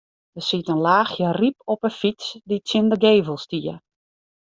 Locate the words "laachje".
0.87-1.27